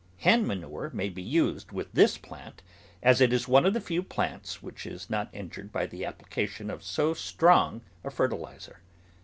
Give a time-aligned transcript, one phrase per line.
[0.17, 2.63] Hen manure may be used with this plant,
[3.03, 6.71] as it is one of the few plants which is not injured by the application
[6.71, 8.77] of so strong a fer tiliser.